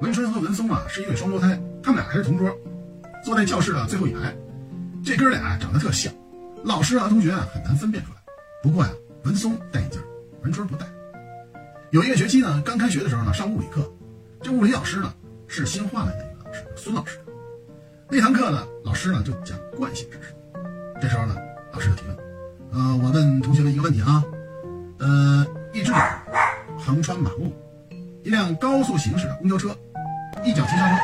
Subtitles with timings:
[0.00, 2.50] 文春和文松啊是一对双胞胎，他们俩还是同桌，
[3.24, 4.34] 坐在教室的最后一排。
[5.04, 6.12] 这哥俩长得特像，
[6.64, 8.16] 老师和同学啊很难分辨出来。
[8.62, 8.90] 不过呀，
[9.24, 10.00] 文松戴眼镜，
[10.42, 10.86] 文春不戴。
[11.90, 13.90] 有一个学期呢，刚开学的时候呢，上物理课，
[14.40, 15.12] 这物理老师呢
[15.46, 17.18] 是新换来的一个老师，孙老师。
[18.08, 20.34] 那堂课呢，老师呢就讲惯性知识。
[21.00, 21.36] 这时候呢，
[21.72, 22.16] 老师就提问
[22.72, 24.22] ：“呃，我问同学们一个问题啊，
[24.98, 25.98] 呃，一只狗
[26.84, 27.52] 横穿马路，
[28.24, 29.68] 一辆高速行驶的公交车
[30.44, 31.00] 一脚急刹车，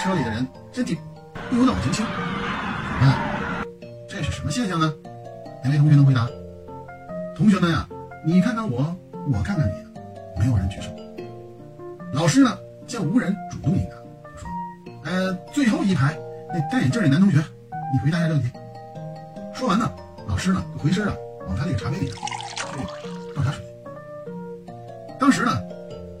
[0.00, 0.96] 车里的人身体
[1.50, 2.06] 不由脑前倾，
[2.98, 3.16] 请问
[4.08, 4.92] 这是什么现象呢？
[5.62, 6.26] 哪位同学能回答？
[7.36, 7.86] 同学们呀，
[8.24, 8.96] 你看看我，
[9.30, 10.88] 我看看你，没有人举手。
[12.12, 14.48] 老师呢，见无人主动应答，就说：
[15.04, 16.16] 呃，最后一排
[16.48, 17.36] 那戴眼镜那男同学，
[17.92, 18.50] 你回答一下这问题。
[19.52, 19.92] 说完呢，
[20.26, 21.14] 老师呢就回身啊，
[21.46, 22.10] 往他那个茶杯里
[23.34, 23.62] 倒茶水。
[25.18, 25.52] 当时呢，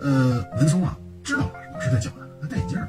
[0.00, 2.88] 呃，文松啊知道老师在叫他，他戴眼镜儿，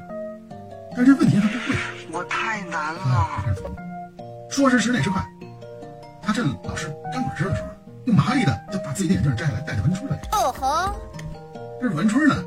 [0.96, 1.76] 但是这问题他不会，
[2.10, 3.44] 我太难了。
[4.50, 5.22] 说时迟，那时快，
[6.22, 7.68] 他趁老师刚管事的时候，
[8.06, 10.40] 用麻利的就把自己的眼镜摘下来戴在文春的脸上。
[10.40, 10.94] 哦吼，
[11.80, 12.42] 这是文春呢，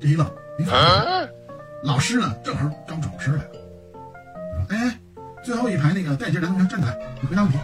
[0.00, 1.28] 这一愣，没反应。
[1.82, 4.98] 老师呢，正好刚转过身来了，说：“哎，
[5.42, 7.58] 最后一排那个戴眼镜男同学站起来，你回答问题。”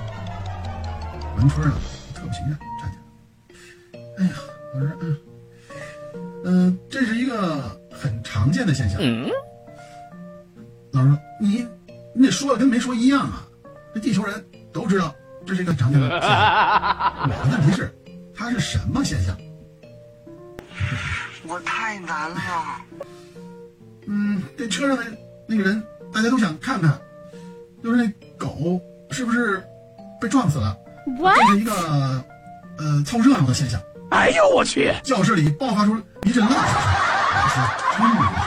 [1.36, 1.74] 文春呢，
[2.14, 2.56] 特不情愿
[7.32, 9.00] 个很常见的现象。
[10.92, 11.66] 老师说：“你
[12.14, 13.46] 你得说的跟没说一样啊！
[13.94, 15.14] 这地球人都知道
[15.46, 16.28] 这是一个常见的现象。
[17.24, 17.94] 我的问题是，
[18.34, 19.36] 它是什么现象？
[21.46, 22.40] 我太难了。
[24.06, 25.04] 嗯，这车上的
[25.46, 27.00] 那个人，大家都想看看，
[27.82, 29.62] 就是那狗是不是
[30.20, 30.76] 被撞死了？
[31.06, 31.72] 这是一个
[32.78, 33.80] 呃凑热闹的现象。
[34.10, 34.92] 哎呦我去！
[35.02, 36.52] 教室里爆发出一阵浪
[37.54, 38.41] This.